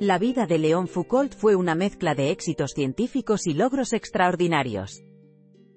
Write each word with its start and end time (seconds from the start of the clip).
La 0.00 0.18
vida 0.18 0.46
de 0.46 0.56
Léon 0.56 0.88
Foucault 0.88 1.34
fue 1.34 1.56
una 1.56 1.74
mezcla 1.74 2.14
de 2.14 2.30
éxitos 2.30 2.70
científicos 2.70 3.46
y 3.46 3.52
logros 3.52 3.92
extraordinarios. 3.92 5.04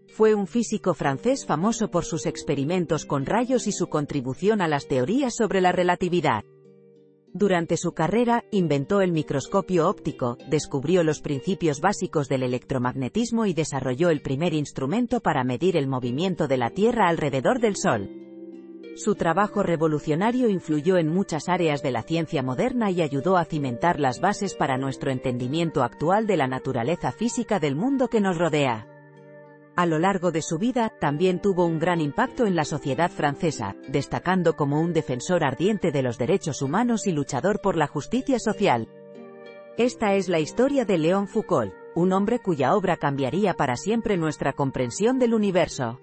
Fue 0.08 0.34
un 0.34 0.48
físico 0.48 0.94
francés 0.94 1.46
famoso 1.46 1.92
por 1.92 2.06
sus 2.06 2.26
experimentos 2.26 3.06
con 3.06 3.26
rayos 3.26 3.68
y 3.68 3.74
su 3.74 3.88
contribución 3.88 4.62
a 4.62 4.70
las 4.70 4.88
teorías 4.88 5.36
sobre 5.36 5.60
la 5.60 5.74
relatividad. 5.74 6.46
Durante 7.34 7.76
su 7.76 7.92
carrera, 7.92 8.46
inventó 8.50 9.02
el 9.02 9.12
microscopio 9.12 9.90
óptico, 9.90 10.38
descubrió 10.48 11.04
los 11.04 11.20
principios 11.20 11.82
básicos 11.82 12.30
del 12.30 12.44
electromagnetismo 12.44 13.46
y 13.46 13.54
desarrolló 13.54 14.10
el 14.10 14.22
primer 14.22 14.54
instrumento 14.54 15.20
para 15.20 15.44
medir 15.44 15.76
el 15.76 15.88
movimiento 15.88 16.48
de 16.48 16.56
la 16.56 16.70
Tierra 16.70 17.10
alrededor 17.10 17.60
del 17.60 17.76
Sol. 17.76 18.10
Su 18.96 19.16
trabajo 19.16 19.64
revolucionario 19.64 20.50
influyó 20.50 20.98
en 20.98 21.08
muchas 21.08 21.50
áreas 21.50 21.82
de 21.82 21.90
la 21.90 22.04
ciencia 22.04 22.44
moderna 22.44 22.92
y 22.92 23.02
ayudó 23.02 23.38
a 23.38 23.46
cimentar 23.46 24.00
las 24.00 24.22
bases 24.22 24.54
para 24.54 24.78
nuestro 24.78 25.10
entendimiento 25.10 25.82
actual 25.82 26.28
de 26.28 26.38
la 26.38 26.48
naturaleza 26.48 27.12
física 27.12 27.60
del 27.60 27.76
mundo 27.76 28.08
que 28.08 28.22
nos 28.22 28.38
rodea. 28.38 28.88
A 29.76 29.88
lo 29.88 29.98
largo 29.98 30.32
de 30.32 30.44
su 30.44 30.60
vida, 30.60 30.94
también 31.00 31.42
tuvo 31.42 31.66
un 31.66 31.80
gran 31.80 32.02
impacto 32.02 32.46
en 32.46 32.56
la 32.56 32.66
sociedad 32.66 33.10
francesa, 33.10 33.76
destacando 33.88 34.56
como 34.56 34.80
un 34.80 34.94
defensor 34.94 35.44
ardiente 35.44 35.92
de 35.92 36.04
los 36.04 36.20
derechos 36.20 36.62
humanos 36.62 37.08
y 37.08 37.12
luchador 37.12 37.62
por 37.62 37.76
la 37.76 37.88
justicia 37.88 38.38
social. 38.38 38.88
Esta 39.76 40.14
es 40.14 40.30
la 40.30 40.40
historia 40.40 40.86
de 40.86 41.00
Léon 41.00 41.28
Foucault, 41.28 41.74
un 41.96 42.14
hombre 42.14 42.38
cuya 42.38 42.76
obra 42.76 42.98
cambiaría 42.98 43.56
para 43.56 43.76
siempre 43.76 44.18
nuestra 44.18 44.54
comprensión 44.54 45.18
del 45.18 45.34
universo. 45.34 45.98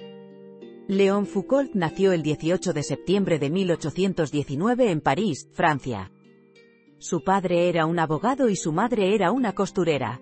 Léon 0.91 1.25
Foucault 1.25 1.73
nació 1.77 2.11
el 2.11 2.25
18 2.25 2.73
de 2.73 2.83
septiembre 2.83 3.39
de 3.39 3.49
1819 3.49 4.91
en 4.91 5.01
París, 5.01 5.49
Francia. 5.53 6.11
Su 6.99 7.23
padre 7.23 7.69
era 7.69 7.87
un 7.87 8.01
abogado 8.01 8.49
y 8.49 8.57
su 8.57 8.73
madre 8.73 9.15
era 9.15 9.31
una 9.31 9.53
costurera. 9.53 10.21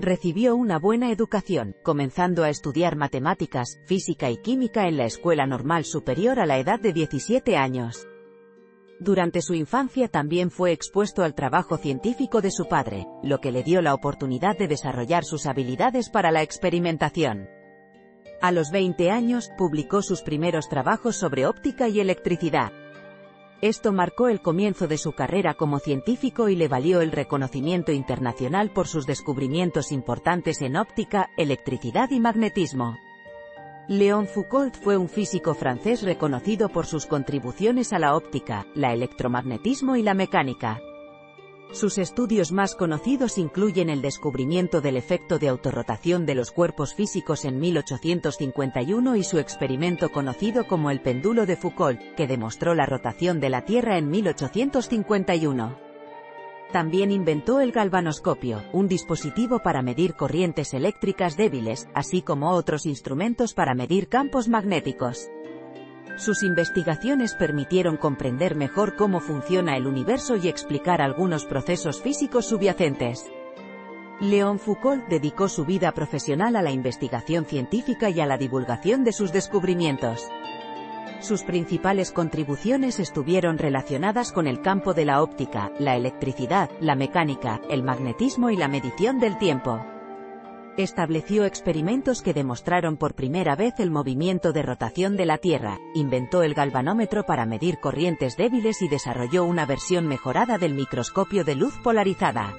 Recibió 0.00 0.56
una 0.56 0.80
buena 0.80 1.12
educación, 1.12 1.76
comenzando 1.84 2.42
a 2.42 2.48
estudiar 2.48 2.96
matemáticas, 2.96 3.78
física 3.86 4.32
y 4.32 4.38
química 4.38 4.88
en 4.88 4.96
la 4.96 5.04
Escuela 5.04 5.46
Normal 5.46 5.84
Superior 5.84 6.40
a 6.40 6.46
la 6.46 6.58
edad 6.58 6.80
de 6.80 6.92
17 6.92 7.56
años. 7.56 8.08
Durante 8.98 9.42
su 9.42 9.54
infancia 9.54 10.08
también 10.08 10.50
fue 10.50 10.72
expuesto 10.72 11.22
al 11.22 11.36
trabajo 11.36 11.76
científico 11.76 12.40
de 12.40 12.50
su 12.50 12.66
padre, 12.66 13.06
lo 13.22 13.38
que 13.38 13.52
le 13.52 13.62
dio 13.62 13.80
la 13.80 13.94
oportunidad 13.94 14.58
de 14.58 14.66
desarrollar 14.66 15.22
sus 15.22 15.46
habilidades 15.46 16.10
para 16.10 16.32
la 16.32 16.42
experimentación. 16.42 17.59
A 18.42 18.52
los 18.52 18.70
20 18.70 19.10
años, 19.10 19.50
publicó 19.58 20.00
sus 20.00 20.22
primeros 20.22 20.68
trabajos 20.68 21.16
sobre 21.16 21.46
óptica 21.46 21.88
y 21.88 22.00
electricidad. 22.00 22.72
Esto 23.60 23.92
marcó 23.92 24.28
el 24.28 24.40
comienzo 24.40 24.88
de 24.88 24.96
su 24.96 25.12
carrera 25.12 25.52
como 25.52 25.78
científico 25.78 26.48
y 26.48 26.56
le 26.56 26.66
valió 26.66 27.02
el 27.02 27.12
reconocimiento 27.12 27.92
internacional 27.92 28.70
por 28.70 28.88
sus 28.88 29.04
descubrimientos 29.04 29.92
importantes 29.92 30.62
en 30.62 30.76
óptica, 30.76 31.28
electricidad 31.36 32.10
y 32.10 32.20
magnetismo. 32.20 32.96
Léon 33.88 34.26
Foucault 34.26 34.74
fue 34.74 34.96
un 34.96 35.10
físico 35.10 35.52
francés 35.52 36.02
reconocido 36.02 36.70
por 36.70 36.86
sus 36.86 37.04
contribuciones 37.04 37.92
a 37.92 37.98
la 37.98 38.16
óptica, 38.16 38.66
la 38.74 38.94
electromagnetismo 38.94 39.96
y 39.96 40.02
la 40.02 40.14
mecánica. 40.14 40.80
Sus 41.72 41.98
estudios 41.98 42.50
más 42.50 42.74
conocidos 42.74 43.38
incluyen 43.38 43.90
el 43.90 44.02
descubrimiento 44.02 44.80
del 44.80 44.96
efecto 44.96 45.38
de 45.38 45.48
autorrotación 45.48 46.26
de 46.26 46.34
los 46.34 46.50
cuerpos 46.50 46.94
físicos 46.94 47.44
en 47.44 47.60
1851 47.60 49.14
y 49.14 49.22
su 49.22 49.38
experimento 49.38 50.10
conocido 50.10 50.66
como 50.66 50.90
el 50.90 51.00
péndulo 51.00 51.46
de 51.46 51.56
Foucault, 51.56 52.00
que 52.16 52.26
demostró 52.26 52.74
la 52.74 52.86
rotación 52.86 53.38
de 53.38 53.50
la 53.50 53.64
Tierra 53.64 53.98
en 53.98 54.10
1851. 54.10 55.78
También 56.72 57.12
inventó 57.12 57.60
el 57.60 57.70
galvanoscopio, 57.70 58.62
un 58.72 58.88
dispositivo 58.88 59.60
para 59.60 59.82
medir 59.82 60.14
corrientes 60.14 60.74
eléctricas 60.74 61.36
débiles, 61.36 61.88
así 61.94 62.22
como 62.22 62.50
otros 62.50 62.84
instrumentos 62.84 63.54
para 63.54 63.74
medir 63.74 64.08
campos 64.08 64.48
magnéticos. 64.48 65.28
Sus 66.16 66.42
investigaciones 66.42 67.34
permitieron 67.34 67.96
comprender 67.96 68.54
mejor 68.54 68.96
cómo 68.96 69.20
funciona 69.20 69.76
el 69.76 69.86
universo 69.86 70.36
y 70.36 70.48
explicar 70.48 71.00
algunos 71.00 71.46
procesos 71.46 72.02
físicos 72.02 72.46
subyacentes. 72.46 73.30
Léon 74.20 74.58
Foucault 74.58 75.08
dedicó 75.08 75.48
su 75.48 75.64
vida 75.64 75.92
profesional 75.92 76.56
a 76.56 76.62
la 76.62 76.72
investigación 76.72 77.46
científica 77.46 78.10
y 78.10 78.20
a 78.20 78.26
la 78.26 78.36
divulgación 78.36 79.02
de 79.02 79.12
sus 79.12 79.32
descubrimientos. 79.32 80.28
Sus 81.20 81.42
principales 81.42 82.12
contribuciones 82.12 82.98
estuvieron 82.98 83.56
relacionadas 83.58 84.32
con 84.32 84.46
el 84.46 84.60
campo 84.60 84.94
de 84.94 85.06
la 85.06 85.22
óptica, 85.22 85.70
la 85.78 85.96
electricidad, 85.96 86.70
la 86.80 86.94
mecánica, 86.94 87.60
el 87.70 87.82
magnetismo 87.82 88.50
y 88.50 88.56
la 88.56 88.68
medición 88.68 89.20
del 89.20 89.38
tiempo. 89.38 89.84
Estableció 90.82 91.44
experimentos 91.44 92.22
que 92.22 92.32
demostraron 92.32 92.96
por 92.96 93.14
primera 93.14 93.54
vez 93.54 93.74
el 93.80 93.90
movimiento 93.90 94.54
de 94.54 94.62
rotación 94.62 95.14
de 95.14 95.26
la 95.26 95.36
Tierra, 95.36 95.78
inventó 95.92 96.42
el 96.42 96.54
galvanómetro 96.54 97.26
para 97.26 97.44
medir 97.44 97.80
corrientes 97.80 98.38
débiles 98.38 98.80
y 98.80 98.88
desarrolló 98.88 99.44
una 99.44 99.66
versión 99.66 100.06
mejorada 100.06 100.56
del 100.56 100.72
microscopio 100.72 101.44
de 101.44 101.54
luz 101.54 101.74
polarizada. 101.84 102.54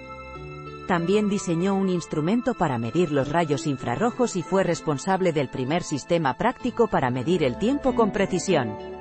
También 0.87 1.29
diseñó 1.29 1.73
un 1.73 1.89
instrumento 1.89 2.53
para 2.53 2.77
medir 2.77 3.11
los 3.11 3.27
rayos 3.27 3.65
infrarrojos 3.65 4.35
y 4.35 4.43
fue 4.43 4.63
responsable 4.63 5.33
del 5.33 5.49
primer 5.49 5.81
sistema 5.81 6.35
práctico 6.35 6.89
para 6.89 7.09
medir 7.09 7.41
el 7.41 7.57
tiempo 7.57 7.95
con 7.95 8.11
precisión. 8.11 9.00